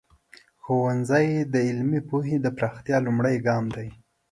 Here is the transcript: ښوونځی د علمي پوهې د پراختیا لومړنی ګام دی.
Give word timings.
ښوونځی 0.63 1.27
د 1.53 1.55
علمي 1.67 2.01
پوهې 2.09 2.37
د 2.41 2.47
پراختیا 2.57 2.97
لومړنی 3.05 3.37
ګام 3.47 3.65
دی. 3.75 3.89